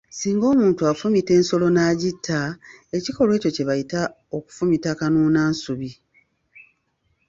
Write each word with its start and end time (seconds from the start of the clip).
Singa 0.17 0.45
omuntu 0.53 0.81
afumita 0.91 1.31
ku 1.35 1.39
nsolo 1.41 1.65
n’atagitta, 1.71 2.39
ekikolwa 2.97 3.33
ekyo 3.37 3.49
kye 3.55 3.63
bayita 3.69 4.01
okufumita 4.37 4.89
kanuunansubi. 4.99 5.91